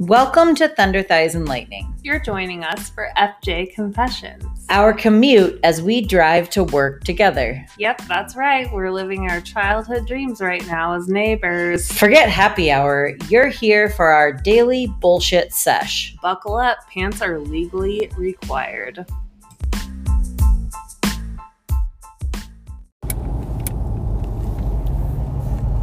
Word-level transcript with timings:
Welcome 0.00 0.56
to 0.56 0.68
Thunder 0.68 1.02
Thighs 1.04 1.36
and 1.36 1.48
Lightning, 1.48 1.94
You're 2.02 2.18
joining 2.18 2.64
us 2.64 2.90
for 2.90 3.10
FJ 3.16 3.74
Confessions. 3.74 4.44
our 4.68 4.92
commute 4.92 5.60
as 5.62 5.80
we 5.82 6.00
drive 6.00 6.50
to 6.50 6.64
work 6.64 7.04
together. 7.04 7.64
Yep, 7.78 8.02
that's 8.08 8.34
right. 8.34 8.70
We're 8.72 8.90
living 8.90 9.30
our 9.30 9.40
childhood 9.40 10.06
dreams 10.06 10.40
right 10.40 10.66
now 10.66 10.94
as 10.94 11.06
neighbors. 11.08 11.90
Forget 11.92 12.28
happy 12.28 12.72
hour, 12.72 13.12
you're 13.28 13.46
here 13.46 13.88
for 13.88 14.06
our 14.08 14.32
daily 14.32 14.88
bullshit 15.00 15.52
sesh. 15.52 16.16
Buckle 16.20 16.56
up, 16.56 16.78
pants 16.90 17.22
are 17.22 17.38
legally 17.38 18.10
required. 18.16 19.06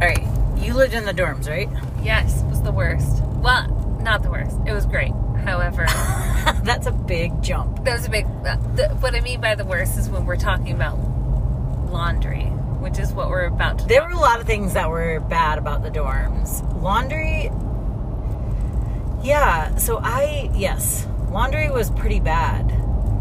All 0.00 0.08
right, 0.08 0.26
you 0.58 0.74
lived 0.74 0.94
in 0.94 1.04
the 1.04 1.12
dorms, 1.12 1.48
right? 1.48 1.68
Yes, 2.02 2.42
it 2.42 2.46
was 2.46 2.60
the 2.62 2.72
worst. 2.72 3.22
Well, 3.36 3.81
not 4.02 4.22
the 4.22 4.30
worst. 4.30 4.56
It 4.66 4.72
was 4.72 4.86
great. 4.86 5.12
However, 5.44 5.86
That's 6.64 6.86
a 6.86 6.92
big 6.92 7.42
jump. 7.42 7.84
that 7.84 7.94
was 7.96 8.06
a 8.06 8.10
big. 8.10 8.26
Uh, 8.26 8.56
the, 8.74 8.88
what 9.00 9.14
I 9.14 9.20
mean 9.20 9.40
by 9.40 9.54
the 9.54 9.64
worst 9.64 9.98
is 9.98 10.08
when 10.08 10.24
we're 10.26 10.36
talking 10.36 10.72
about 10.72 10.96
laundry, 11.90 12.44
which 12.80 12.98
is 12.98 13.12
what 13.12 13.28
we're 13.28 13.46
about 13.46 13.80
to. 13.80 13.86
There 13.86 14.02
were 14.02 14.10
a 14.10 14.18
lot 14.18 14.40
of 14.40 14.46
things 14.46 14.74
that 14.74 14.88
were 14.88 15.20
bad 15.20 15.58
about 15.58 15.82
the 15.82 15.90
dorms. 15.90 16.62
Laundry, 16.80 17.50
yeah. 19.22 19.74
So 19.76 19.98
I 20.02 20.50
yes, 20.54 21.06
laundry 21.30 21.70
was 21.70 21.90
pretty 21.90 22.20
bad. 22.20 22.68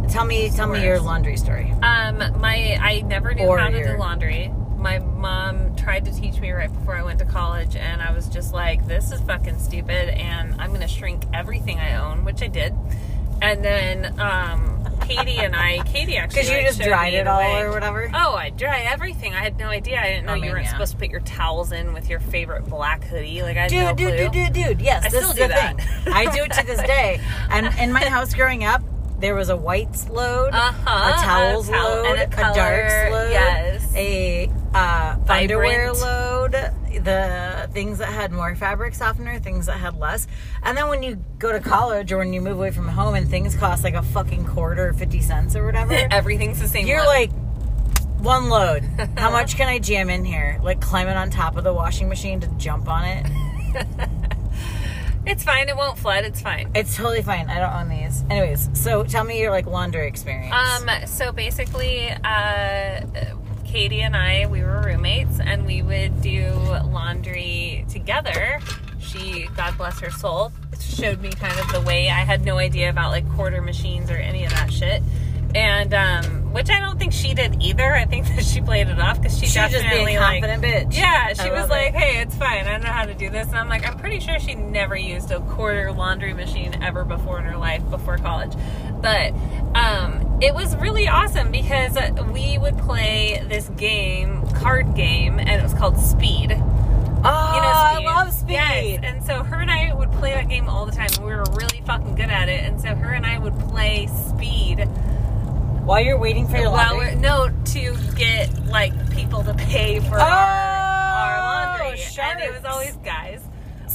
Tell 0.10 0.26
me, 0.26 0.50
tell 0.50 0.68
me 0.68 0.84
your 0.84 1.00
laundry 1.00 1.38
story. 1.38 1.72
Um, 1.82 2.18
my 2.40 2.78
I 2.82 3.02
never 3.06 3.34
knew 3.34 3.46
Or 3.46 3.58
how 3.58 3.70
to 3.70 3.78
your- 3.78 3.94
do 3.94 4.00
laundry. 4.00 4.52
My 4.78 5.00
mom 5.00 5.71
tried 5.82 6.06
to 6.06 6.14
teach 6.14 6.40
me 6.40 6.52
right 6.52 6.72
before 6.72 6.96
I 6.96 7.04
went 7.04 7.20
to 7.20 7.26
college, 7.26 7.76
and 7.76 8.02
I 8.02 8.14
was 8.14 8.28
just 8.28 8.54
like, 8.54 8.88
"This 8.88 9.12
is 9.12 9.20
fucking 9.22 9.60
stupid," 9.60 10.10
and 10.10 10.60
I'm 10.62 10.72
gonna 10.72 10.88
shrink 10.88 11.24
everything 11.34 11.80
I 11.80 11.96
own, 11.96 12.24
which 12.26 12.42
I 12.42 12.48
did. 12.48 12.74
And 13.42 13.66
then 13.66 14.20
um, 14.20 14.86
Katie 15.02 15.38
and 15.40 15.56
I, 15.56 15.82
Katie 15.86 16.16
actually, 16.18 16.42
Because 16.42 16.50
you 16.52 16.58
like, 16.58 16.68
just 16.68 16.80
dried 16.82 17.16
it 17.16 17.26
all 17.28 17.40
way. 17.40 17.62
or 17.62 17.72
whatever. 17.72 18.08
Oh, 18.14 18.36
I 18.36 18.52
dry 18.52 18.82
everything. 18.82 19.34
I 19.34 19.40
had 19.40 19.58
no 19.58 19.66
idea. 19.66 20.00
I 20.00 20.10
didn't 20.10 20.28
know 20.28 20.34
I 20.34 20.36
you 20.36 20.42
mean, 20.44 20.52
weren't 20.52 20.66
yeah. 20.66 20.72
supposed 20.74 20.92
to 20.92 20.98
put 21.00 21.10
your 21.10 21.22
towels 21.22 21.72
in 21.72 21.92
with 21.94 22.08
your 22.08 22.20
favorite 22.20 22.66
black 22.70 23.04
hoodie. 23.06 23.42
Like 23.42 23.58
I 23.58 23.68
Dude, 23.68 23.84
no 23.84 23.94
dude, 23.96 24.18
dude, 24.18 24.32
dude, 24.32 24.54
dude. 24.54 24.82
Yes, 24.82 25.06
I 25.06 25.10
this 25.10 25.20
still 25.22 25.30
is 25.32 25.36
do 25.38 25.42
the 25.44 25.48
that. 25.48 25.78
thing. 25.82 26.14
I 26.14 26.26
do 26.36 26.44
it 26.44 26.52
to 26.54 26.66
this 26.68 26.82
day. 26.84 27.20
And 27.50 27.66
in 27.80 27.92
my 27.92 28.06
house 28.06 28.32
growing 28.36 28.64
up, 28.64 28.84
there 29.20 29.34
was 29.34 29.50
a 29.50 29.58
whites 29.58 30.08
load, 30.10 30.54
Uh-huh, 30.54 31.14
a 31.18 31.24
towels 31.24 31.68
a 31.68 31.72
towel- 31.72 32.04
load, 32.04 32.20
a 32.20 32.24
a, 32.26 32.54
darks 32.54 33.12
load, 33.12 33.32
yes. 33.32 33.96
a 33.96 34.52
uh, 34.74 35.18
underwear 35.28 35.92
load, 35.94 36.52
the 36.52 37.70
things 37.74 37.98
that 38.00 38.10
had 38.10 38.32
more 38.32 38.56
fabric 38.56 38.94
softener, 38.96 39.40
things 39.40 39.66
that 39.66 39.78
had 39.78 39.98
less. 39.98 40.28
And 40.64 40.78
then 40.78 40.88
when 40.88 41.04
you 41.04 41.24
go 41.40 41.52
to 41.52 41.60
college 41.60 42.12
or 42.12 42.18
when 42.18 42.34
you 42.34 42.42
move 42.42 42.58
away 42.58 42.72
from 42.72 42.88
home 42.88 43.16
and 43.16 43.30
things 43.30 43.56
cost 43.56 43.84
like 43.84 43.94
a 43.96 44.02
fucking 44.04 44.46
quarter 44.46 44.90
or 44.90 44.94
50 44.94 45.22
cents 45.22 45.56
or 45.56 45.66
whatever, 45.66 45.94
Everything's 46.12 46.60
the 46.60 46.68
same. 46.68 46.88
you're 46.88 47.00
one. 47.00 47.08
like, 47.08 47.32
one 48.20 48.50
load. 48.50 48.84
How 49.18 49.32
much 49.38 49.56
can 49.58 49.68
I 49.68 49.80
jam 49.80 50.10
in 50.10 50.24
here? 50.24 50.60
Like 50.64 50.80
climb 50.80 51.08
it 51.08 51.18
on 51.18 51.30
top 51.32 51.58
of 51.58 51.64
the 51.64 51.74
washing 51.74 52.08
machine 52.08 52.40
to 52.42 52.48
jump 52.58 52.88
on 52.88 53.04
it? 53.06 53.26
it's 55.26 55.44
fine. 55.44 55.70
It 55.70 55.76
won't 55.76 55.98
flood. 55.98 56.24
It's 56.26 56.42
fine. 56.42 56.72
It's 56.76 56.96
totally 56.96 57.22
fine. 57.22 57.50
I 57.50 57.60
don't 57.60 57.74
own 57.74 57.90
these. 57.90 58.24
Anyways, 58.30 58.70
so 58.74 59.04
tell 59.04 59.24
me 59.24 59.40
your 59.40 59.52
like 59.52 59.66
laundry 59.66 60.08
experience. 60.08 60.54
Um, 60.54 60.90
so 61.08 61.32
basically, 61.32 62.10
uh, 62.24 63.02
Katie 63.72 64.02
and 64.02 64.18
I, 64.18 64.48
we 64.48 64.64
were 64.64 64.82
roommates, 64.82 65.40
and 65.40 65.66
we 65.66 65.82
would 65.82 66.22
do 66.22 66.50
laundry 66.52 67.86
together. 67.90 68.60
She, 69.00 69.48
God 69.56 69.78
bless 69.78 70.00
her 70.02 70.12
soul, 70.12 70.52
showed 70.80 71.22
me 71.22 71.30
kind 71.32 71.58
of 71.58 71.72
the 71.72 71.80
way. 71.82 72.10
I 72.10 72.20
had 72.26 72.44
no 72.44 72.58
idea 72.58 72.90
about 72.90 73.12
like 73.12 73.30
quarter 73.32 73.62
machines 73.62 74.12
or 74.12 74.18
any 74.18 74.44
of 74.44 74.52
that 74.52 74.72
shit, 74.74 75.02
and 75.56 75.94
um, 75.94 76.52
which 76.54 76.70
I 76.70 76.82
don't 76.82 77.00
think 77.00 77.14
she 77.14 77.34
did 77.34 77.62
either. 77.64 77.94
I 77.96 78.04
think 78.06 78.28
that 78.36 78.44
she 78.44 78.60
played 78.60 78.90
it 78.90 79.00
off 79.00 79.22
because 79.22 79.36
she, 79.38 79.46
She's 79.46 79.54
just 79.56 79.72
definitely 79.72 80.18
like. 80.18 80.42
confident 80.44 80.64
bitch. 80.92 80.98
Yeah, 80.98 81.32
she 81.34 81.50
I 81.50 81.62
was 81.62 81.70
like, 81.70 81.94
it. 81.94 81.96
"Hey, 81.96 82.22
it's 82.22 82.36
fine. 82.36 82.68
I 82.68 82.72
don't 82.74 82.84
know 82.84 82.90
how 82.92 83.06
to 83.06 83.14
do 83.14 83.30
this." 83.30 83.48
And 83.48 83.58
I'm 83.58 83.70
like, 83.70 83.88
"I'm 83.88 83.98
pretty 83.98 84.20
sure 84.20 84.38
she 84.40 84.54
never 84.54 84.98
used 84.98 85.32
a 85.32 85.40
quarter 85.40 85.94
laundry 85.94 86.34
machine 86.34 86.82
ever 86.84 87.06
before 87.06 87.40
in 87.40 87.46
her 87.46 87.58
life 87.58 87.90
before 87.90 88.18
college." 88.18 88.54
But 89.02 89.32
um, 89.76 90.21
it 90.42 90.54
was 90.54 90.76
really 90.78 91.08
awesome 91.08 91.52
because 91.52 91.98
we 92.34 92.58
would 92.58 92.78
play 92.80 93.44
this 93.48 93.70
game, 93.70 94.46
card 94.56 94.96
game, 94.96 95.40
and 95.40 95.50
it 95.50 95.62
was 95.64 95.74
called 95.74 95.98
Speed. 95.98 96.52
Oh, 97.24 97.54
You 97.56 97.62
know, 97.62 97.72
I 97.72 98.02
love 98.04 98.34
speed. 98.34 98.54
Yes. 98.54 99.00
And 99.04 99.24
so 99.24 99.44
her 99.44 99.58
and 99.58 99.70
I 99.70 99.94
would 99.94 100.12
play 100.14 100.32
that 100.34 100.50
game 100.50 100.68
all 100.68 100.88
the 100.88 100.92
time. 100.92 101.10
And 101.18 101.24
we 101.24 101.32
were 101.36 101.44
really 101.54 101.84
fucking 101.86 102.16
good 102.16 102.32
at 102.32 102.50
it. 102.50 102.64
And 102.64 102.82
so 102.82 102.96
her 102.96 103.12
and 103.12 103.28
I 103.28 103.38
would 103.38 103.58
play 103.60 104.08
Speed 104.08 104.86
While 105.86 106.00
you're 106.02 106.18
waiting 106.18 106.48
for 106.48 106.58
your 106.58 106.72
while 106.72 106.98
laundry. 106.98 107.16
no 107.16 107.50
to 107.66 107.96
get 108.16 108.66
like 108.66 108.94
people 109.12 109.44
to 109.44 109.54
pay 109.54 110.00
for 110.00 110.16
Oh, 110.16 110.24
our, 110.24 110.26
our 110.26 111.38
oh, 111.38 111.80
laundry, 111.84 112.02
and 112.20 112.40
it 112.42 112.52
was 112.54 112.66
always 112.66 112.96
guys. 112.98 113.42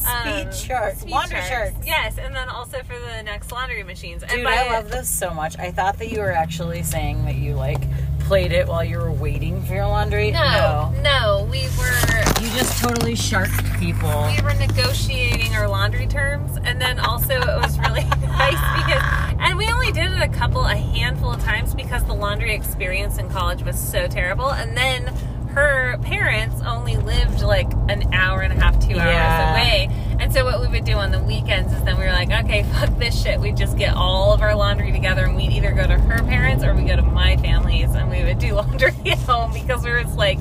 Speed 0.07 0.47
Um, 0.47 0.53
sharks. 0.53 1.01
speed 1.01 1.11
Laundry 1.11 1.41
sharks. 1.43 1.75
Yes, 1.85 2.17
and 2.19 2.35
then 2.35 2.49
also 2.49 2.79
for 2.83 2.99
the 2.99 3.23
next 3.23 3.51
laundry 3.53 3.83
machines. 3.83 4.23
And 4.23 4.33
Dude, 4.33 4.45
by 4.45 4.55
I 4.57 4.73
love 4.73 4.91
this 4.91 5.09
so 5.09 5.31
much. 5.35 5.59
I 5.59 5.71
thought 5.73 5.99
that 5.99 6.11
you 6.11 6.21
were 6.21 6.33
actually 6.33 6.83
saying 6.83 7.25
that 7.25 7.35
you 7.37 7.55
like 7.55 7.83
played 8.21 8.51
it 8.53 8.67
while 8.67 8.83
you 8.85 8.99
were 8.99 9.13
waiting 9.13 9.63
for 9.65 9.75
your 9.75 9.87
laundry. 9.87 10.33
no, 10.33 10.93
no, 11.03 11.47
we 11.51 11.63
were 11.79 12.43
You 12.43 12.51
just 12.57 12.83
totally 12.83 13.15
sharked 13.15 13.65
people. 13.79 14.09
we 14.37 14.43
were 14.43 14.55
negotiating 14.55 15.55
our 15.55 15.69
laundry 15.69 16.07
terms 16.09 16.59
and 16.65 16.81
then 16.81 16.99
also 16.99 17.35
it 17.35 17.47
was 17.47 17.79
really 17.79 18.03
nice 18.23 18.59
because 18.85 19.03
and 19.39 19.57
we 19.57 19.67
only 19.69 19.93
did 19.93 20.11
it 20.11 20.21
a 20.21 20.29
couple 20.29 20.65
a 20.65 20.75
handful 20.75 21.31
of 21.33 21.43
times 21.45 21.73
because 21.75 22.03
the 22.05 22.15
laundry 22.15 22.53
experience 22.53 23.19
in 23.19 23.29
college 23.31 23.63
was 23.63 23.79
so 23.79 24.09
terrible 24.09 24.51
and 24.51 24.77
then 24.77 25.15
her 25.57 25.97
parents 26.03 26.61
only 26.67 26.97
lived 26.97 27.41
like 27.43 27.71
an 27.89 28.13
hour 28.13 28.43
and 28.43 28.53
a 28.53 28.57
half 28.57 28.75
two 28.79 28.93
hours 28.99 29.07
Yeah. 29.13 29.53
away 29.53 29.89
and 30.21 30.33
so 30.33 30.45
what 30.45 30.61
we 30.61 30.69
would 30.69 30.85
do 30.85 30.93
on 30.95 31.11
the 31.11 31.19
weekends 31.23 31.73
is 31.73 31.83
then 31.85 31.97
we 31.99 32.05
were 32.05 32.11
like 32.13 32.31
okay 32.31 32.63
fuck 32.75 32.97
this 32.99 33.21
shit 33.21 33.41
we 33.41 33.53
just 33.53 33.77
get 33.79 33.95
all 33.95 34.33
of 34.35 34.43
our 34.43 34.55
laundry 34.55 34.93
together 34.93 35.25
and 35.25 35.35
we'd 35.35 35.51
either 35.53 35.73
go 35.73 35.87
to 35.87 35.99
her 35.99 36.23
parents 36.25 36.63
or 36.63 36.75
we 36.75 36.83
go 36.85 36.95
to 36.95 37.03
my 37.03 37.37
family's 37.39 37.95
and 37.95 38.11
we 38.11 38.23
would 38.23 38.39
do 38.39 38.53
laundry 38.61 38.93
at 39.07 39.19
home 39.21 39.51
because 39.53 39.83
we 39.83 39.91
were 39.91 40.03
just 40.03 40.17
like 40.17 40.39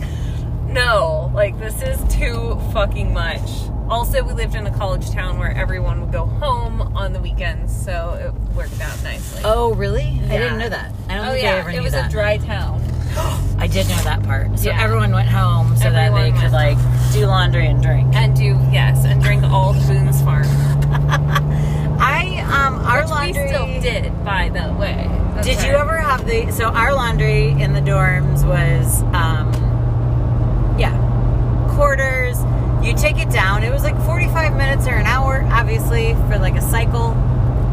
no, 0.67 1.31
like 1.33 1.57
this 1.59 1.81
is 1.81 2.13
too 2.13 2.59
fucking 2.73 3.13
much. 3.13 3.49
Also, 3.87 4.21
we 4.23 4.33
lived 4.33 4.55
in 4.55 4.67
a 4.67 4.75
college 4.77 5.09
town 5.11 5.39
where 5.39 5.51
everyone 5.55 6.01
would 6.01 6.11
go 6.11 6.25
home 6.25 6.81
on 6.97 7.13
the 7.13 7.19
weekends, 7.21 7.73
so 7.73 8.13
it 8.19 8.33
worked 8.55 8.81
out 8.81 9.01
nicely. 9.03 9.41
Oh, 9.45 9.73
really? 9.75 10.19
I 10.25 10.37
didn't 10.37 10.57
know 10.57 10.67
that. 10.67 10.91
I 11.07 11.15
don't 11.15 11.27
Oh, 11.27 11.31
think 11.31 11.45
I 11.45 11.49
yeah, 11.49 11.55
ever 11.59 11.69
it 11.69 11.73
knew 11.75 11.83
was 11.83 11.93
that. 11.93 12.09
a 12.09 12.11
dry 12.11 12.37
town. 12.37 12.81
I 13.57 13.67
did 13.67 13.87
know 13.89 13.97
that 14.03 14.21
part. 14.23 14.59
So 14.59 14.69
Yeah. 14.69 14.81
everyone 14.83 15.11
went 15.11 15.29
home 15.29 15.75
so 15.77 15.89
that 15.89 16.13
they 16.13 16.31
could 16.31 16.51
like 16.51 16.77
do 17.13 17.25
laundry 17.25 17.67
and 17.67 17.81
drink. 17.81 18.13
And 18.15 18.35
do 18.35 18.59
yes, 18.71 19.05
and 19.05 19.21
drink 19.23 19.43
all 19.43 19.69
of 19.71 19.87
Boone's 19.87 20.21
Farm, 20.21 20.43
I 21.99 22.43
um 22.51 22.85
our 22.85 23.01
which 23.01 23.09
laundry 23.09 23.43
we 23.43 23.47
still 23.47 23.65
did, 23.81 24.23
by 24.25 24.49
the 24.49 24.73
way. 24.73 25.09
That's 25.35 25.47
Did 25.47 25.63
you 25.63 25.73
ever 25.75 25.97
have 25.97 26.25
the 26.25 26.51
so 26.51 26.65
our 26.65 26.93
laundry 26.93 27.49
in 27.49 27.73
the 27.73 27.81
dorms 27.81 28.45
was 28.45 29.01
um 29.13 29.51
yeah, 30.77 30.93
quarters. 31.75 32.37
You 32.85 32.93
take 32.95 33.17
it 33.17 33.29
down. 33.31 33.63
It 33.63 33.71
was 33.71 33.83
like 33.83 33.99
45 34.05 34.55
minutes 34.55 34.85
or 34.87 34.91
an 34.95 35.05
hour 35.05 35.43
obviously 35.51 36.13
for 36.29 36.37
like 36.37 36.55
a 36.55 36.61
cycle. 36.61 37.15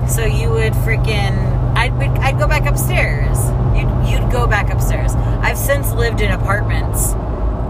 So 0.09 0.25
you 0.25 0.49
would 0.50 0.72
freaking 0.75 1.37
I'd 1.76 1.93
I'd 2.20 2.38
go 2.38 2.47
back 2.47 2.66
upstairs. 2.66 3.37
You'd 3.75 4.09
you'd 4.09 4.31
go 4.31 4.47
back 4.47 4.71
upstairs. 4.72 5.15
I've 5.15 5.59
since 5.59 5.93
lived 5.93 6.21
in 6.21 6.31
apartments 6.31 7.12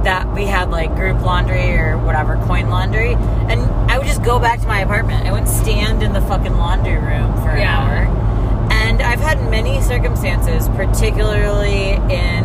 that 0.05 0.26
we 0.35 0.47
had 0.47 0.71
like 0.71 0.94
group 0.97 1.21
laundry 1.23 1.76
or 1.76 1.97
whatever 1.99 2.35
coin 2.47 2.69
laundry 2.69 3.12
and 3.15 3.61
I 3.91 3.99
would 3.99 4.06
just 4.06 4.23
go 4.25 4.38
back 4.41 4.61
to 4.61 4.67
my 4.67 4.81
apartment. 4.81 5.26
I 5.26 5.31
wouldn't 5.32 5.49
stand 5.49 6.03
in 6.03 6.12
the 6.12 6.21
fucking 6.23 6.56
laundry 6.56 6.97
room 6.99 7.32
for 7.43 7.50
an 7.50 7.61
Yeah. 7.61 7.79
hour. 7.79 8.69
And 8.73 9.00
I've 9.00 9.21
had 9.21 9.49
many 9.49 9.81
circumstances, 9.81 10.69
particularly 10.71 11.91
in 12.12 12.44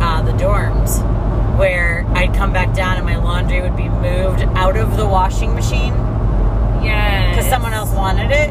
uh, 0.00 0.22
the 0.24 0.32
dorms, 0.32 1.02
where 1.58 2.06
I'd 2.14 2.32
come 2.34 2.52
back 2.52 2.72
down 2.72 2.96
and 2.96 3.04
my 3.04 3.16
laundry 3.16 3.60
would 3.60 3.76
be 3.76 3.88
moved 3.88 4.42
out 4.54 4.76
of 4.76 4.96
the 4.96 5.06
washing 5.06 5.54
machine 5.54 5.92
Yes. 6.82 7.34
because 7.36 7.50
someone 7.50 7.72
else 7.74 7.90
wanted 7.92 8.30
it, 8.30 8.50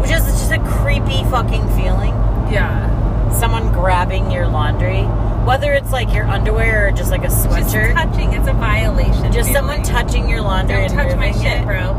which 0.00 0.10
is 0.10 0.22
just 0.26 0.52
a 0.52 0.58
creepy 0.60 1.24
fucking 1.24 1.66
feeling. 1.74 2.14
Yeah. 2.52 2.92
Someone 3.38 3.70
grabbing 3.72 4.30
your 4.30 4.46
laundry, 4.48 5.02
whether 5.46 5.72
it's 5.72 5.92
like 5.92 6.12
your 6.12 6.24
underwear 6.24 6.88
or 6.88 6.90
just 6.92 7.10
like 7.10 7.22
a 7.22 7.28
sweatshirt. 7.28 7.94
Just 7.94 7.96
touching, 7.96 8.32
it's 8.32 8.48
a 8.48 8.52
violation. 8.54 9.32
Just 9.32 9.52
someone 9.52 9.82
touching 9.82 10.28
your 10.28 10.40
laundry 10.40 10.76
Don't 10.76 10.84
and 10.84 10.92
touch 11.10 11.16
my 11.16 11.32
shit, 11.32 11.60
it. 11.60 11.64
bro. 11.64 11.92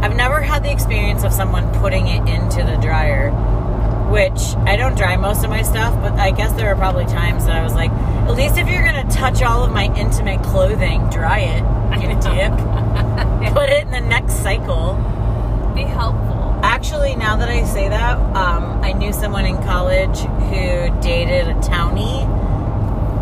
I've 0.00 0.14
never 0.16 0.40
had 0.40 0.62
the 0.62 0.70
experience 0.70 1.24
of 1.24 1.32
someone 1.32 1.68
putting 1.80 2.06
it 2.06 2.20
into 2.28 2.62
the 2.64 2.76
dryer, 2.80 3.30
which 4.10 4.40
I 4.64 4.76
don't 4.76 4.94
dry 4.96 5.16
most 5.16 5.42
of 5.42 5.50
my 5.50 5.62
stuff, 5.62 5.92
but 6.00 6.12
I 6.12 6.30
guess 6.30 6.52
there 6.52 6.72
were 6.72 6.78
probably 6.78 7.04
times 7.06 7.44
that 7.46 7.56
I 7.56 7.64
was 7.64 7.74
like, 7.74 7.90
at 7.90 8.30
least 8.34 8.56
if 8.58 8.68
you're 8.68 8.84
gonna 8.84 9.10
touch 9.10 9.42
all 9.42 9.64
of 9.64 9.72
my 9.72 9.92
intimate 9.96 10.40
clothing, 10.44 11.10
dry 11.10 11.40
it, 11.40 11.62
you 12.00 12.08
dick. 12.20 12.52
Put 13.54 13.68
it 13.70 13.82
in 13.86 13.90
the 13.90 14.00
next 14.00 14.34
cycle. 14.34 14.94
be 15.74 15.82
helpful. 15.82 16.47
Actually, 16.90 17.16
now 17.16 17.36
that 17.36 17.50
I 17.50 17.64
say 17.64 17.86
that, 17.90 18.16
um, 18.34 18.80
I 18.82 18.92
knew 18.94 19.12
someone 19.12 19.44
in 19.44 19.56
college 19.62 20.20
who 20.20 20.88
dated 21.02 21.46
a 21.46 21.52
townie. 21.60 22.24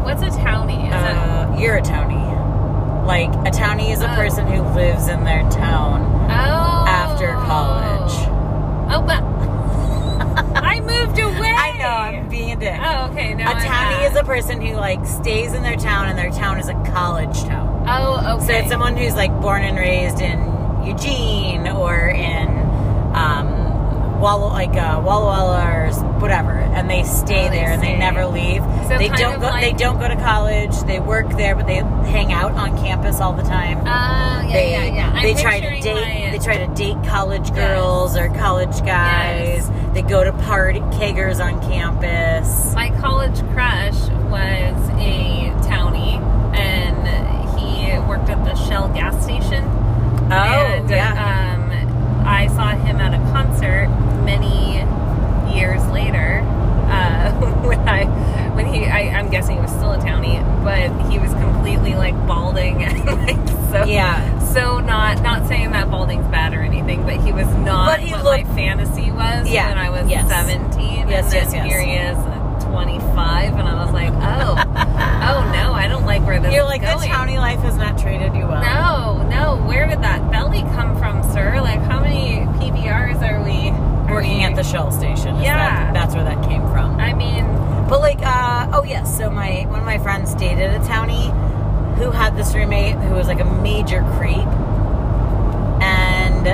What's 0.05 0.23
a 0.23 0.27
townie? 0.27 0.87
Is 0.87 0.95
Uh, 0.95 1.57
you're 1.59 1.75
a 1.75 1.83
townie. 1.83 3.05
Like 3.09 3.29
a 3.45 3.51
townie 3.51 3.91
is 3.91 4.03
a 4.03 4.13
Oh. 4.13 4.15
person 4.15 4.47
who 4.47 4.63
lives 4.79 5.09
in 5.09 5.25
their 5.25 5.43
town? 5.51 6.01
Oh. 6.31 6.85
after 6.87 7.33
college. 7.33 8.13
Oh, 8.95 9.03
but 9.05 9.21
I 10.63 10.79
moved 10.79 11.19
away. 11.29 11.53
I 11.59 11.77
know 11.77 11.89
I'm 12.21 12.29
being 12.29 12.53
a 12.53 12.57
dick. 12.57 12.79
Oh, 12.81 13.07
okay. 13.11 13.35
No, 13.35 13.51
a 13.51 13.55
townie 13.55 14.09
is 14.09 14.17
a 14.17 14.23
person 14.23 14.61
who 14.61 14.77
like 14.77 15.05
stays 15.05 15.55
in 15.55 15.65
their 15.65 15.77
town, 15.77 16.07
and 16.07 16.17
their 16.17 16.31
town 16.31 16.61
is 16.61 16.69
a 16.69 16.75
college 16.95 17.43
town. 17.43 17.85
Oh, 17.89 18.37
okay. 18.37 18.47
So 18.47 18.53
it's 18.53 18.69
someone 18.69 18.97
who's 18.97 19.17
like 19.17 19.33
born 19.41 19.63
and 19.65 19.77
raised 19.77 20.21
in 20.21 20.39
Eugene 20.85 21.67
or 21.67 22.11
in 22.11 22.47
um, 23.15 23.56
Walla, 24.21 24.47
like 24.47 24.71
uh, 24.75 25.01
Walla 25.05 25.27
Walla 25.27 25.65
or 25.65 25.91
whatever, 26.21 26.53
and 26.53 26.89
they 26.89 27.03
stay 27.05 27.47
Oh, 27.47 27.51
they 27.51 27.57
there 27.57 27.71
and 27.71 27.83
they 27.83 27.97
never 27.97 28.27
leave. 28.27 28.63
So 28.89 28.99
they 28.99 29.09
don't 29.09 29.41
go. 29.41 29.53
they 29.61 29.73
don't 29.73 29.99
go 29.99 30.09
to 30.09 30.17
college. 30.17 30.75
They 30.83 30.99
work 31.01 31.29
there, 31.37 31.55
but 31.55 31.67
they 31.67 31.77
hang 32.11 32.33
out 32.33 32.53
on 32.53 32.77
campus 32.79 33.21
all 33.21 33.33
the 33.33 33.43
time. 33.43 33.79
Oh, 33.81 33.83
yeah, 33.85 34.53
they 34.53 34.71
yeah, 34.71 34.85
yeah. 34.95 35.13
I'm 35.15 35.23
they 35.23 35.35
try 35.35 35.61
to 35.61 35.81
date. 35.81 35.95
my- 35.95 36.31
They 36.33 36.39
try 36.39 36.57
to 36.59 36.75
date 36.75 36.97
college 37.09 37.53
girls 37.55 38.17
or 38.17 38.29
college 38.31 38.81
guys. 38.85 39.71
They 39.95 40.03
go 40.03 40.25
to 40.25 40.33
party 40.33 40.81
keggers 40.81 41.43
on 41.45 41.61
campus. 41.63 42.75
My 42.75 42.91
college 43.01 43.39
crush 43.53 43.99
was 44.31 44.89
a 44.99 45.53
townie, 45.67 46.21
and 46.55 47.59
he 47.59 47.99
worked 48.09 48.29
at 48.29 48.45
the 48.45 48.55
Shell 48.55 48.89
gas 48.89 49.23
station. 49.25 49.65
Oh 50.29 50.33
and, 50.33 50.91
yeah. 50.91 51.55
Um, 51.55 52.27
I 52.27 52.49
saw 52.49 52.71
him 52.71 52.97
at 52.97 53.15
a 53.15 53.19
concert 53.33 53.87
many 54.27 54.75
years 55.57 55.85
later. 55.89 56.43
Uh, 56.87 57.33
when 57.67 57.81
I, 57.89 58.05
when 58.55 58.67
he, 58.67 58.85
I, 58.87 59.09
I'm 59.19 59.31
guessing 59.31 59.57
he 59.57 59.61
was 59.63 59.71
still 59.71 59.93
a 59.93 59.99
townie, 59.99 60.39
but 60.63 60.91
he 61.11 61.19
was 61.19 61.33
completely 61.33 61.95
like 61.95 62.15
balding 62.27 62.83
and 62.87 63.05
like 63.07 63.49
so, 63.73 63.85
Yeah. 63.85 64.39
so 64.53 64.79
not, 64.81 65.21
not 65.23 65.49
saying 65.49 65.73
that 65.73 65.91
balding's 65.91 66.27
bad 66.29 66.55
or 66.55 66.61
anything, 66.63 67.03
but 67.03 67.17
he 67.21 67.33
was 67.33 67.47
not 67.57 67.99
he 68.01 68.13
what 68.13 68.25
looked- 68.25 68.47
my 68.49 68.55
fantasy 68.55 69.11
was 69.11 69.49
Yeah, 69.49 69.69
when 69.71 69.79
I 69.79 69.91
was 69.91 70.09
yes. 70.09 70.29
17. 70.29 71.09
Yes, 71.09 71.25
and 71.25 71.35
yes, 71.35 71.53
then 71.53 71.55
yes. 71.55 71.67
here 71.67 71.81
he 71.83 71.93
is 71.95 72.17
25, 72.67 73.55
and 73.55 73.69
I 73.69 73.85
was 73.85 73.93
like, 73.93 74.13
oh, 74.13 74.55
oh 75.27 75.51
no, 75.53 75.73
I 75.73 75.89
don't 75.89 76.05
like 76.07 76.25
where 76.25 76.41
this 76.41 76.53
You're 76.55 76.65
like 76.65 76.83
going. 76.83 77.01
the 77.01 77.07
townie 77.07 77.37
life 77.39 77.65
is 77.65 77.77
not 77.77 77.96
the 84.57 84.63
Shell 84.65 84.91
station. 84.91 85.37
Yeah. 85.41 85.57
that- 85.57 85.95
that's 85.95 86.15
where 86.15 86.25
that 86.25 86.43
came 86.49 86.63
from. 86.73 86.99
I 86.99 87.13
mean, 87.15 87.45
But 87.89 88.01
like, 88.01 88.19
uh, 88.25 88.67
oh 88.73 88.83
yes, 88.83 89.17
so 89.17 89.31
my 89.31 89.65
one 89.69 89.79
of 89.79 89.85
my 89.87 89.99
friends 89.99 90.35
dated 90.35 90.71
a 90.73 90.79
townie 90.81 91.31
who 91.99 92.11
had 92.11 92.37
this 92.37 92.53
roommate 92.55 92.97
who 92.97 93.15
was 93.15 93.29
like 93.29 93.39
a 93.41 93.45
major 93.45 94.03
creep, 94.19 94.49
and 95.81 96.47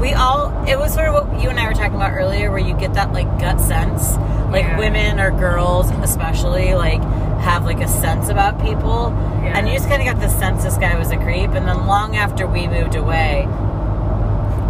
we 0.00 0.12
all 0.14 0.52
it 0.66 0.78
was 0.78 0.92
sort 0.92 1.08
of 1.08 1.14
what 1.14 1.40
you 1.42 1.48
and 1.50 1.58
I 1.60 1.66
were 1.68 1.74
talking 1.74 1.94
about 1.94 2.12
earlier, 2.12 2.50
where 2.50 2.58
you 2.58 2.74
get 2.74 2.94
that 2.94 3.12
like 3.12 3.28
gut 3.38 3.60
sense, 3.60 4.16
like 4.50 4.64
Yeah. 4.64 4.78
women 4.78 5.20
or 5.20 5.30
girls 5.30 5.90
especially 6.02 6.74
like 6.74 7.00
have 7.40 7.64
like 7.64 7.80
a 7.80 7.88
sense 7.88 8.28
about 8.28 8.60
people, 8.60 9.12
Yeah. 9.44 9.56
and 9.58 9.68
you 9.68 9.74
just 9.74 9.88
kind 9.88 10.02
of 10.02 10.08
got 10.12 10.20
the 10.20 10.28
sense 10.28 10.64
this 10.64 10.76
guy 10.78 10.98
was 10.98 11.10
a 11.12 11.16
creep, 11.16 11.50
and 11.52 11.68
then 11.68 11.86
long 11.86 12.16
after 12.16 12.46
we 12.46 12.66
moved 12.66 12.96
away. 12.96 13.46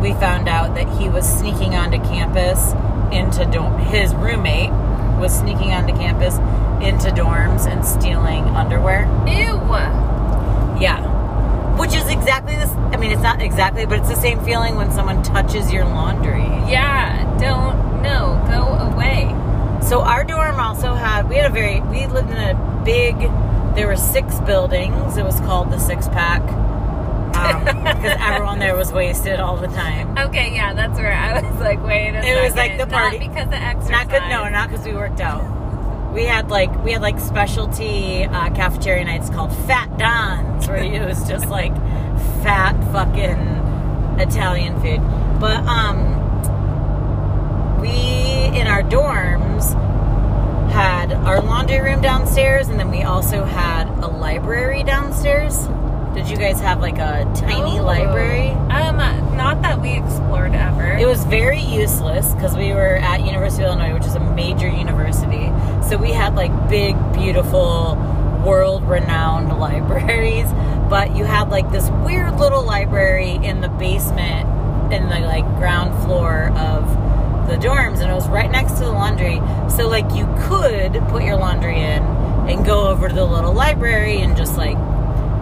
We 0.06 0.12
found 0.12 0.48
out 0.48 0.76
that 0.76 0.88
he 1.00 1.08
was 1.08 1.26
sneaking 1.26 1.74
onto 1.74 1.98
campus 1.98 2.70
into 3.12 3.44
dorm. 3.50 3.76
His 3.76 4.14
roommate 4.14 4.70
was 5.18 5.36
sneaking 5.36 5.72
onto 5.72 5.92
campus 5.94 6.36
into 6.80 7.08
dorms 7.10 7.66
and 7.66 7.84
stealing 7.84 8.44
underwear. 8.54 9.06
ew. 9.26 9.58
Yeah. 10.80 11.02
Which 11.76 11.92
is 11.92 12.08
exactly 12.08 12.54
this. 12.54 12.70
I 12.70 12.98
mean, 12.98 13.10
it's 13.10 13.20
not 13.20 13.42
exactly, 13.42 13.84
but 13.84 13.98
it's 13.98 14.08
the 14.08 14.14
same 14.14 14.38
feeling 14.44 14.76
when 14.76 14.92
someone 14.92 15.24
touches 15.24 15.72
your 15.72 15.84
laundry. 15.84 16.44
Yeah, 16.70 17.24
don't 17.40 18.00
no, 18.00 18.40
go 18.46 18.62
away. 18.92 19.34
So 19.82 20.02
our 20.02 20.22
dorm 20.22 20.60
also 20.60 20.94
had. 20.94 21.28
We 21.28 21.34
had 21.34 21.50
a 21.50 21.52
very. 21.52 21.80
We 21.80 22.06
lived 22.06 22.30
in 22.30 22.36
a 22.36 22.82
big. 22.84 23.18
There 23.74 23.88
were 23.88 23.96
six 23.96 24.38
buildings. 24.42 25.16
It 25.16 25.24
was 25.24 25.40
called 25.40 25.72
the 25.72 25.80
Six 25.80 26.06
Pack 26.06 26.42
because 27.36 28.16
everyone 28.20 28.58
there 28.58 28.76
was 28.76 28.92
wasted 28.92 29.40
all 29.40 29.56
the 29.56 29.68
time. 29.68 30.16
Okay, 30.18 30.54
yeah, 30.54 30.74
that's 30.74 30.98
where 30.98 31.12
I 31.12 31.40
was 31.40 31.60
like, 31.60 31.82
wait 31.84 32.14
a 32.14 32.24
It 32.26 32.42
was 32.42 32.54
like 32.54 32.78
the 32.78 32.86
party. 32.86 33.18
Not 33.18 33.28
because 33.28 33.46
of 33.48 33.54
exercise. 33.54 33.90
Not 33.90 34.08
good. 34.10 34.22
No, 34.28 34.48
not 34.48 34.70
because 34.70 34.86
we 34.86 34.92
worked 34.94 35.20
out. 35.20 35.44
We 36.12 36.24
had 36.24 36.50
like 36.50 36.72
we 36.84 36.92
had 36.92 37.02
like 37.02 37.20
specialty 37.20 38.24
uh, 38.24 38.50
cafeteria 38.54 39.04
nights 39.04 39.28
called 39.28 39.54
Fat 39.66 39.98
Don's, 39.98 40.66
where 40.66 40.78
it 40.78 41.04
was 41.06 41.28
just 41.28 41.48
like 41.48 41.74
fat 42.42 42.74
fucking 42.92 44.20
Italian 44.20 44.80
food. 44.80 45.00
But 45.38 45.58
um, 45.66 46.14
we 47.80 47.90
in 48.58 48.66
our 48.66 48.82
dorms 48.82 49.74
had 50.72 51.12
our 51.12 51.40
laundry 51.40 51.80
room 51.80 52.00
downstairs, 52.00 52.68
and 52.68 52.78
then 52.78 52.90
we 52.90 53.02
also 53.02 53.44
had 53.44 53.88
a 54.02 54.08
library 54.08 54.82
downstairs. 54.82 55.68
Did 56.26 56.32
you 56.40 56.44
guys 56.44 56.60
have 56.60 56.80
like 56.80 56.98
a 56.98 57.24
tiny 57.36 57.78
Oh. 57.78 57.84
library? 57.84 58.50
Um, 58.68 58.96
not 59.36 59.62
that 59.62 59.80
we 59.80 59.90
explored 59.92 60.56
ever. 60.56 60.82
It 60.98 61.06
was 61.06 61.22
very 61.22 61.60
useless 61.60 62.34
because 62.34 62.56
we 62.56 62.72
were 62.72 62.96
at 62.96 63.24
University 63.24 63.62
of 63.62 63.68
Illinois, 63.78 63.94
which 63.94 64.06
is 64.06 64.16
a 64.16 64.20
major 64.34 64.66
university. 64.68 65.52
So 65.88 65.96
we 65.96 66.10
had 66.10 66.34
like 66.34 66.50
big, 66.68 66.96
beautiful, 67.12 67.96
world-renowned 68.44 69.56
libraries, 69.60 70.48
but 70.90 71.14
you 71.14 71.24
had 71.24 71.50
like 71.50 71.70
this 71.70 71.90
weird 72.04 72.40
little 72.40 72.64
library 72.64 73.38
in 73.44 73.60
the 73.60 73.68
basement, 73.68 74.48
in 74.92 75.08
the 75.08 75.20
like 75.20 75.44
ground 75.58 75.94
floor 76.04 76.50
of 76.56 76.88
the 77.48 77.54
dorms, 77.56 78.00
and 78.00 78.10
it 78.10 78.14
was 78.14 78.26
right 78.28 78.50
next 78.50 78.72
to 78.72 78.80
the 78.80 78.90
laundry. 78.90 79.40
So 79.70 79.86
like 79.86 80.12
you 80.12 80.26
could 80.40 80.94
put 81.08 81.22
your 81.22 81.36
laundry 81.36 81.76
in 81.76 82.02
and 82.50 82.66
go 82.66 82.88
over 82.88 83.08
to 83.08 83.14
the 83.14 83.24
little 83.24 83.52
library 83.52 84.18
and 84.22 84.36
just 84.36 84.56
like 84.56 84.76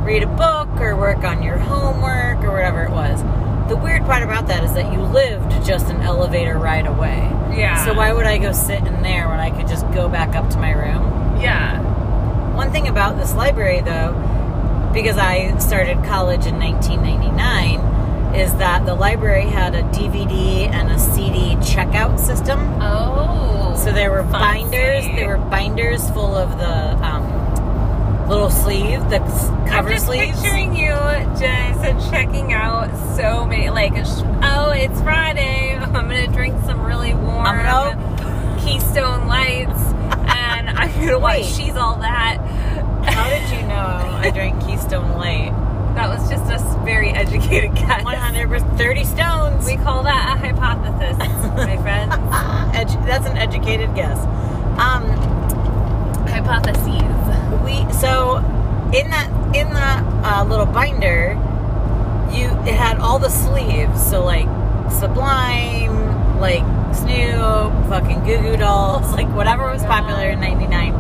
read 0.05 0.23
a 0.23 0.27
book 0.27 0.69
or 0.81 0.95
work 0.97 1.25
on 1.25 1.43
your 1.43 1.57
homework 1.59 2.39
or 2.45 2.53
whatever 2.53 2.83
it 2.85 2.91
was. 2.91 3.23
The 3.69 3.77
weird 3.77 4.05
part 4.05 4.23
about 4.23 4.47
that 4.49 4.63
is 4.65 4.75
that 4.75 4.93
you 4.93 5.01
lived 5.01 5.51
just 5.67 5.87
an 5.89 6.03
elevator 6.03 6.59
ride 6.59 6.87
away. 6.87 7.19
yeah. 7.57 7.85
So 7.87 7.95
why 7.95 8.13
would 8.13 8.27
I 8.27 8.37
go 8.39 8.53
sit 8.53 8.85
in 8.85 9.03
there 9.03 9.29
when 9.29 9.41
I 9.41 9.51
could 9.51 9.67
just 9.69 9.91
go 9.93 10.09
back 10.09 10.35
up 10.37 10.51
to 10.51 10.59
my 10.59 10.73
room? 10.73 11.41
Yeah. 11.41 11.81
One 12.55 12.71
thing 12.71 12.87
about 12.89 13.17
this 13.17 13.35
library 13.35 13.81
though, 13.81 14.13
because 14.93 15.17
I 15.17 15.57
started 15.59 16.05
college 16.05 16.45
in 16.47 16.59
1999, 16.59 18.35
is 18.35 18.55
that 18.57 18.85
the 18.85 18.95
library 18.95 19.45
had 19.47 19.75
a 19.75 19.83
DVD 19.85 20.69
and 20.69 20.91
a 20.91 20.99
CD 20.99 21.55
checkout 21.57 22.19
system. 22.21 22.59
Oh. 22.83 23.75
So 23.83 23.93
there 23.93 24.11
were 24.11 24.25
fancy. 24.25 24.63
binders. 24.65 25.05
There 25.17 25.29
were 25.29 25.45
binders 25.51 26.11
full 26.11 26.35
of 26.35 26.59
the 26.59 27.05
um, 27.07 28.29
little 28.29 28.51
sleeve, 28.51 29.01
the 29.11 29.21
s- 29.23 29.49
cover 29.75 29.89
I'm 29.89 29.95
just 29.95 30.07
sleeves. 30.07 30.41
picturing 30.41 30.75
you 30.77 30.91
just 31.39 32.11
checking 32.11 32.53
out 32.53 32.89
so 33.17 33.45
many. 33.47 33.71
Like, 33.71 33.93
oh, 33.97 34.73
it's 34.75 35.01
Friday. 35.03 35.75
I'm 35.81 35.93
gonna 35.93 36.27
drink 36.29 36.55
some 36.65 36.85
really 36.85 37.15
warm 37.15 37.45
gonna- 37.45 38.59
Keystone 38.61 39.27
Lights, 39.27 39.79
and 40.35 40.71
I'm 40.71 40.91
gonna 41.05 41.19
watch 41.19 41.45
She's 41.45 41.77
All 41.77 41.97
That. 41.97 42.39
How 43.05 43.29
did 43.29 43.51
you 43.51 43.67
know 43.69 43.75
I 44.23 44.31
drank 44.31 44.61
Keystone 44.65 45.13
Light? 45.19 45.53
That 45.95 46.09
was 46.09 46.29
just 46.29 46.51
a 46.51 46.59
very 46.85 47.11
educated 47.11 47.75
guess. 47.77 48.03
130 48.05 49.05
stones. 49.05 49.67
We 49.67 49.77
call 49.77 50.03
that 50.05 50.37
a 50.37 50.41
hypothesis, 50.41 51.19
my 51.57 51.77
friend. 51.83 52.11
Edu- 52.73 53.07
that's 53.07 53.27
an 53.27 53.37
educated 53.37 53.95
guess. 53.95 54.19
Um, 54.79 55.05
Hypotheses. 56.27 57.63
we 57.65 57.93
so 57.93 58.39
in 58.93 59.11
that 59.11 59.31
in 59.55 59.69
that 59.75 60.03
uh, 60.25 60.45
little 60.45 60.67
binder, 60.67 61.33
you 62.33 62.47
it 62.67 62.75
had 62.75 62.99
all 62.99 63.19
the 63.19 63.31
sleeves. 63.31 64.05
So 64.11 64.25
like 64.25 64.47
Sublime, 64.91 66.41
like 66.41 66.65
Snoop, 66.95 67.73
fucking 67.89 68.25
Goo 68.25 68.41
Goo 68.43 68.57
Dolls, 68.57 69.11
like 69.19 69.29
whatever 69.35 69.65
was 69.71 69.83
popular 69.85 70.31
in 70.31 70.41
'99. 70.41 70.95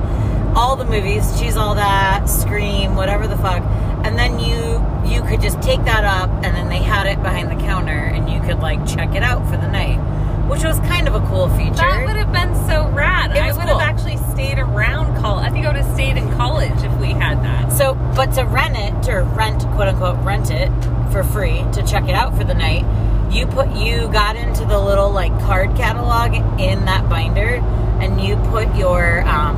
All 0.56 0.76
the 0.76 0.84
movies, 0.84 1.36
She's 1.38 1.56
All 1.56 1.74
That, 1.74 2.26
Scream, 2.26 2.94
whatever 2.94 3.26
the 3.26 3.36
fuck. 3.36 3.62
And 4.04 4.16
then 4.16 4.38
you 4.38 4.84
you 5.04 5.22
could 5.22 5.40
just 5.40 5.60
take 5.60 5.84
that 5.84 6.04
up, 6.04 6.30
and 6.44 6.54
then 6.56 6.68
they 6.68 6.78
had 6.78 7.06
it 7.06 7.22
behind 7.22 7.50
the 7.50 7.62
counter, 7.64 7.92
and 7.92 8.30
you 8.30 8.40
could 8.40 8.60
like 8.60 8.86
check 8.86 9.14
it 9.14 9.22
out 9.22 9.44
for 9.46 9.56
the 9.56 9.68
night, 9.68 9.98
which 10.48 10.62
was 10.62 10.78
kind 10.80 11.08
of 11.08 11.14
a 11.14 11.20
cool 11.26 11.48
feature. 11.50 11.74
That 11.76 12.06
would 12.06 12.16
have 12.16 12.32
been 12.32 12.54
so 12.66 12.88
rad. 12.90 13.30
It 13.32 13.42
I 13.42 13.52
would 13.52 13.66
cool. 13.66 13.78
have 13.78 13.80
actually 13.80 14.16
stayed 14.32 14.58
around 14.58 15.20
college. 15.20 15.46
I 15.46 15.50
think 15.50 15.66
I 15.66 15.68
would 15.68 15.76
have 15.82 15.94
stayed 15.94 16.16
in 16.16 16.30
college 16.32 16.82
if 16.82 16.92
we 17.00 17.08
had 17.08 17.42
that. 17.42 17.72
So, 17.72 17.94
but 18.14 18.32
to 18.34 18.44
rent 18.44 18.76
it, 18.76 19.02
to 19.04 19.22
rent, 19.22 19.62
quote 19.74 19.88
unquote, 19.88 20.18
rent 20.24 20.50
it 20.50 20.70
for 21.12 21.22
free 21.22 21.64
to 21.72 21.82
check 21.86 22.04
it 22.04 22.14
out 22.14 22.36
for 22.36 22.44
the 22.44 22.54
night, 22.54 22.84
you 23.32 23.46
put 23.46 23.70
you 23.74 24.08
got 24.08 24.36
into 24.36 24.64
the 24.64 24.78
little 24.78 25.10
like 25.10 25.32
card 25.40 25.74
catalog 25.76 26.34
in 26.60 26.84
that 26.84 27.08
binder, 27.08 27.56
and 28.00 28.20
you 28.20 28.36
put 28.50 28.74
your 28.76 29.22
um, 29.28 29.56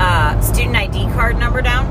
uh, 0.00 0.40
student 0.40 0.76
ID 0.76 1.12
card 1.12 1.36
number 1.38 1.62
down. 1.62 1.86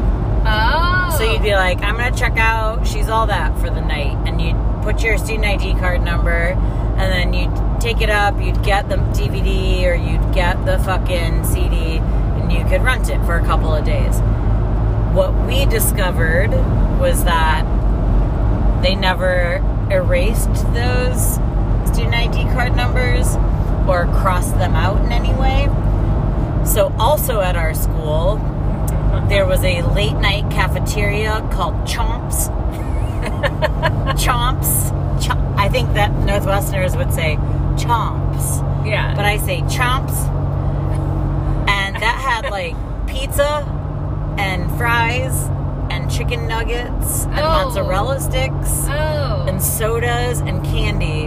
Oh. 0.46 1.16
So 1.18 1.32
you'd 1.32 1.44
be 1.44 1.54
like, 1.54 1.82
I'm 1.82 1.98
gonna 1.98 2.16
check 2.16 2.38
out 2.38 2.88
She's 2.88 3.10
All 3.10 3.28
That 3.28 3.58
for 3.60 3.70
the 3.70 3.82
night, 3.82 4.18
and 4.28 4.42
you'd 4.42 4.58
put 4.84 5.04
your 5.04 5.18
student 5.18 5.46
ID 5.46 5.80
card 5.80 6.02
number, 6.02 6.56
and 7.02 7.12
then 7.12 7.34
you'd 7.34 7.82
take 7.82 8.00
it 8.00 8.12
up, 8.12 8.40
you'd 8.40 8.64
get 8.64 8.88
the 8.88 8.96
DVD 8.96 9.88
or 9.88 9.96
you'd 9.96 10.34
get 10.36 10.64
the 10.68 10.78
fucking 10.80 11.44
CD, 11.44 11.98
and 11.98 12.52
you 12.52 12.64
could 12.66 12.84
rent 12.84 13.10
it 13.10 13.18
for 13.26 13.38
a 13.38 13.44
couple 13.44 13.74
of 13.74 13.84
days. 13.84 14.20
What 15.16 15.34
we 15.48 15.66
discovered 15.66 16.52
was 17.00 17.24
that 17.24 17.64
they 18.84 18.94
never 18.94 19.56
erased 19.90 20.54
those 20.74 21.34
student 21.92 22.14
ID 22.14 22.44
card 22.54 22.76
numbers 22.76 23.36
or 23.88 24.06
crossed 24.22 24.54
them 24.60 24.76
out 24.76 25.04
in 25.04 25.12
any 25.12 25.34
way. 25.34 25.66
So, 26.66 26.94
also 27.00 27.42
at 27.42 27.56
our 27.56 27.74
school, 27.74 28.38
there 29.28 29.48
was 29.48 29.64
a 29.64 29.82
late 29.82 30.14
night 30.14 30.52
cafeteria 30.52 31.48
called 31.52 31.74
Chomps. 31.88 32.50
Chomps. 34.24 35.01
I 35.62 35.70
think 35.70 35.94
that 35.94 36.12
Northwesterners 36.12 36.98
would 36.98 37.14
say 37.14 37.36
Chomps, 37.76 38.86
yeah. 38.86 39.14
but 39.16 39.26
I 39.26 39.38
say 39.38 39.62
Chomps. 39.62 40.16
And 41.70 41.96
that 41.98 42.18
had 42.20 42.50
like 42.60 42.76
pizza 43.08 43.64
and 44.38 44.70
fries 44.78 45.48
and 45.92 46.10
chicken 46.10 46.48
nuggets 46.48 47.26
and 47.26 47.40
Oh. 47.40 47.66
mozzarella 47.66 48.20
sticks 48.20 48.86
oh. 48.90 49.46
and 49.48 49.62
sodas 49.62 50.40
and 50.40 50.64
candy. 50.66 51.26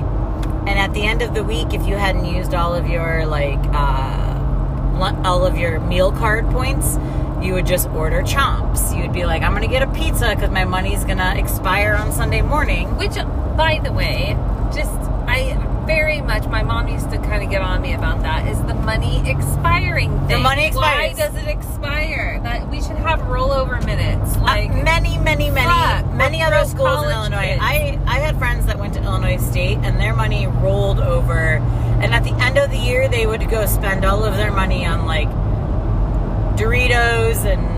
And 0.67 0.79
at 0.79 0.93
the 0.95 1.03
end 1.05 1.23
of 1.23 1.35
the 1.35 1.45
week, 1.45 1.73
if 1.75 1.87
you 1.87 1.95
hadn't 1.97 2.25
used 2.25 2.55
all 2.55 2.75
of 2.75 2.89
your 2.89 3.27
like 3.27 3.61
uh, 3.73 5.21
all 5.25 5.45
of 5.47 5.57
your 5.59 5.79
meal 5.81 6.11
card 6.11 6.51
points, 6.51 6.99
you 7.43 7.53
would 7.53 7.67
just 7.67 7.89
order 7.91 8.23
chomps. 8.23 8.97
You'd 8.97 9.13
be 9.13 9.27
like, 9.27 9.43
"I'm 9.43 9.53
gonna 9.53 9.67
get 9.69 9.83
a 9.83 9.87
pizza 9.93 10.31
because 10.35 10.51
my 10.51 10.65
money's 10.65 11.05
gonna 11.05 11.35
expire 11.37 11.95
on 11.95 12.11
Sunday 12.13 12.41
morning." 12.41 12.97
Which, 12.97 13.13
by 13.57 13.81
the 13.83 13.93
way, 13.93 14.37
just 14.75 14.91
I 15.27 15.57
very 15.87 16.21
much 16.21 16.47
my 16.47 16.63
mom 16.63 16.89
used 16.89 17.11
to 17.11 17.19
kind 17.19 17.43
of 17.43 17.51
get 17.51 17.61
on 17.61 17.83
me 17.83 17.95
about 17.95 18.23
that. 18.23 18.49
Is 18.49 18.59
the 18.63 18.75
money 18.75 19.23
expiring 19.29 20.11
thing? 20.21 20.29
The 20.29 20.39
money 20.39 20.67
expires. 20.67 21.17
Why 21.17 21.27
does 21.27 21.37
it 21.37 21.47
expire? 21.47 22.41
That 22.43 22.69
we 22.71 22.81
should 22.81 22.97
have 22.97 23.21
rollover 23.21 23.85
minutes. 23.85 24.37
Like 24.39 24.71
uh, 24.71 24.83
many, 24.83 25.19
many, 25.19 25.51
many, 25.51 25.67
fuck, 25.67 26.13
many 26.13 26.43
other 26.43 26.65
schools 26.65 27.05
in 27.05 27.11
Illinois. 27.11 27.47
kids. 27.47 27.61
I 27.63 27.99
I 28.07 28.19
had 28.19 28.39
friends 28.39 28.67
that 28.67 28.79
went 28.79 28.95
to 28.95 29.03
Illinois 29.03 29.37
State, 29.37 29.79
and 29.79 30.01
their 30.01 30.15
money 30.15 30.47
rolled 30.47 31.01
over. 31.01 31.63
And 32.01 32.13
at 32.13 32.25
the 32.25 32.35
end 32.43 32.59
of 32.59 32.71
the 32.71 32.77
year, 32.79 33.09
they 33.09 33.27
would 33.27 33.49
go 33.51 33.67
spend 33.67 34.05
all 34.05 34.25
of 34.25 34.37
their 34.37 34.53
money 34.53 34.85
on 34.85 35.07
like 35.07 35.29
Doritos 36.57 37.45
and 37.45 37.74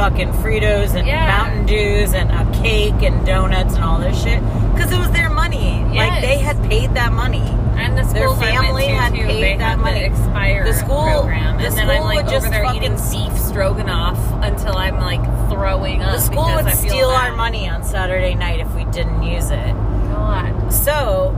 fucking 0.00 0.32
Fritos 0.42 0.94
and 0.94 1.06
Yeah. 1.06 1.26
Mountain 1.26 1.66
Dews 1.66 2.14
and 2.14 2.30
a 2.30 2.50
cake 2.62 3.02
and 3.02 3.26
donuts 3.26 3.74
and 3.74 3.84
all 3.84 3.98
this 3.98 4.16
shit 4.22 4.40
because 4.72 4.90
it 4.90 4.98
was 4.98 5.10
their 5.10 5.28
money. 5.28 5.84
Like 5.92 6.22
they 6.22 6.38
had 6.38 6.56
paid 6.64 6.94
that 6.94 7.12
money. 7.12 7.44
and 7.76 7.96
the 7.98 8.02
Their 8.14 8.28
family 8.30 8.86
I 8.86 8.90
had 8.92 9.14
too, 9.14 9.24
paid 9.26 9.60
that 9.60 9.70
had 9.70 9.78
money. 9.78 10.00
the 10.00 10.06
expire 10.06 10.64
The 10.64 10.72
school- 10.74 11.02
program, 11.04 11.58
the 11.58 11.66
and 11.66 11.76
then 11.76 11.90
I'm 11.90 12.02
like 12.04 12.16
would 12.16 12.24
over 12.26 12.34
just 12.34 12.50
there 12.50 12.64
fucking 12.64 12.82
eating 12.82 12.96
beef 13.10 13.38
stroganoff 13.38 14.18
until 14.42 14.76
I'm 14.76 14.98
like 15.00 15.22
throwing 15.50 16.02
up. 16.02 16.12
The 16.12 16.20
school 16.20 16.54
would 16.54 16.70
steal 16.72 17.08
our 17.10 17.32
money 17.36 17.68
on 17.68 17.82
Saturday 17.84 18.34
night 18.34 18.60
if 18.60 18.74
we 18.74 18.84
didn't 18.86 19.22
use 19.22 19.50
it. 19.50 19.72
God. 20.12 20.72
So, 20.72 21.34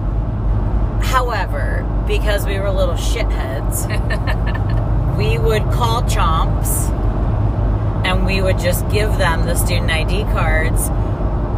however, 1.02 1.85
because 2.07 2.47
we 2.47 2.59
were 2.61 2.71
little 2.71 2.95
shitheads, 2.95 3.87
we 5.16 5.38
would 5.38 5.62
call 5.73 6.02
Chomps 6.02 6.90
and 8.04 8.26
we 8.26 8.42
would 8.42 8.59
just 8.59 8.88
give 8.90 9.16
them 9.18 9.47
the 9.47 9.54
student 9.54 9.90
ID 9.90 10.23
cards 10.32 10.88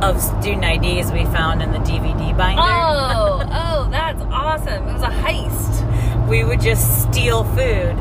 of 0.04 0.20
student 0.20 0.64
IDs 0.64 1.10
we 1.12 1.24
found 1.26 1.62
in 1.62 1.70
the 1.72 1.78
DVD 1.78 2.36
binder. 2.36 2.60
Oh, 2.62 3.42
oh, 3.52 3.88
that's 3.90 4.20
awesome! 4.24 4.88
It 4.88 4.92
was 4.92 5.02
a 5.02 5.06
heist. 5.06 6.28
We 6.28 6.44
would 6.44 6.60
just 6.60 7.02
steal 7.02 7.44
food 7.44 7.96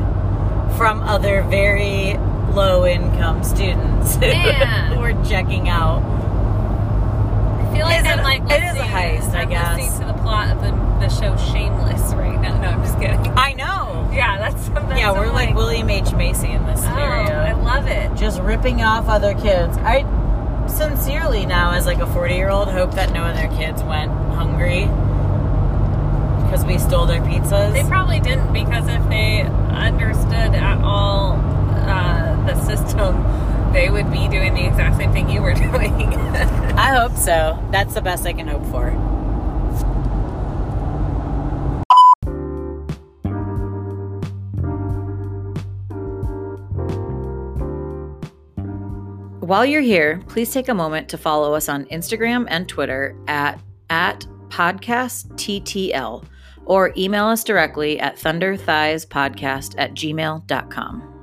from 0.76 1.02
other 1.02 1.42
very 1.44 2.14
low 2.52 2.84
income 2.86 3.42
students 3.44 4.16
Man. 4.18 4.92
who 4.92 5.00
were 5.00 5.24
checking 5.24 5.68
out. 5.68 6.02
I 6.02 7.76
feel 7.76 7.86
like 7.86 8.00
Is 8.00 8.06
I'm 8.06 8.18
it- 8.18 8.22
like 8.22 8.42
it 8.50 8.62
is 8.64 8.76
a 8.76 8.84
heist, 8.86 9.34
I 9.34 9.44
guess. 9.44 9.98
to 9.98 10.04
the 10.04 10.12
plot 10.14 10.50
of 10.54 10.60
the, 10.62 10.70
the 11.08 11.10
show 11.10 11.36
Shameless 11.52 12.14
right 12.14 12.40
now. 12.40 12.60
No, 12.62 12.68
I'm 12.68 12.82
just 12.82 12.98
kidding. 12.98 13.18
I 13.36 13.52
know. 13.52 14.08
Yeah, 14.12 14.38
that's, 14.38 14.68
that's 14.70 14.98
yeah, 14.98 15.12
we're 15.12 15.26
I'm 15.26 15.34
like 15.34 15.54
William 15.54 15.90
H. 15.90 16.12
Macy 16.14 16.48
in 16.50 16.64
this 16.66 16.80
Oh, 16.82 16.86
I 16.86 17.52
love 17.52 17.86
it. 17.88 18.14
just 18.16 18.40
ripping 18.40 18.82
off 18.82 19.08
other 19.08 19.34
kids. 19.34 19.76
I 19.78 20.02
sincerely 20.66 21.44
now, 21.44 21.72
as 21.72 21.84
like 21.84 21.98
a 21.98 22.06
40 22.06 22.34
year 22.34 22.48
old, 22.48 22.68
hope 22.68 22.94
that 22.94 23.12
no 23.12 23.22
other 23.22 23.54
kids 23.56 23.82
went 23.82 24.10
hungry 24.32 24.84
because 26.44 26.64
we 26.64 26.78
stole 26.78 27.04
their 27.06 27.20
pizzas. 27.20 27.72
They 27.74 27.82
probably 27.82 28.20
didn't 28.20 28.52
because 28.52 28.88
if 28.88 29.06
they 29.10 29.42
understood 29.42 30.54
at 30.54 30.80
all 30.82 31.32
uh, 31.32 32.46
the 32.46 32.54
system, 32.64 33.22
they 33.74 33.90
would 33.90 34.10
be 34.10 34.28
doing 34.28 34.54
the 34.54 34.66
exact 34.66 34.96
same 34.96 35.12
thing 35.12 35.28
you 35.28 35.42
were 35.42 35.54
doing. 35.54 36.14
I 36.14 36.94
hope 36.96 37.16
so. 37.16 37.62
That's 37.72 37.92
the 37.92 38.00
best 38.00 38.24
I 38.24 38.32
can 38.32 38.48
hope 38.48 38.64
for. 38.66 39.13
While 49.54 49.66
you're 49.66 49.82
here, 49.82 50.20
please 50.26 50.52
take 50.52 50.68
a 50.68 50.74
moment 50.74 51.08
to 51.10 51.16
follow 51.16 51.54
us 51.54 51.68
on 51.68 51.84
Instagram 51.84 52.46
and 52.48 52.68
Twitter 52.68 53.16
at, 53.28 53.60
at 53.88 54.26
podcastttl 54.48 56.24
or 56.64 56.92
email 56.96 57.26
us 57.26 57.44
directly 57.44 58.00
at 58.00 58.16
thunderthighspodcast 58.16 59.76
at 59.78 59.94
gmail.com. 59.94 61.13